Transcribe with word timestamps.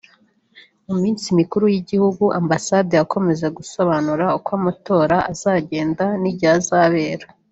mu 0.87 0.95
minsi 1.01 1.27
mikuru 1.39 1.65
y’igihugu 1.73 2.23
Ambasade 2.39 2.93
yakomeje 2.95 3.47
gusobanura 3.57 4.25
uko 4.37 4.49
amatora 4.59 5.17
azagenda 5.31 6.05
n’igihe 6.21 6.53
azabera 6.59 7.27